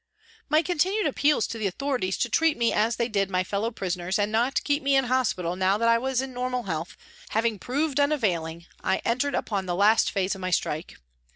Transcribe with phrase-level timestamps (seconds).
[0.49, 4.17] My continued appeals to the authorities to treat me as they did my fellow prisoners
[4.17, 6.97] and not keep me in hospital now that I was in normal health,
[7.29, 10.95] having proved unavailing, I entered upon the last phase of my strike.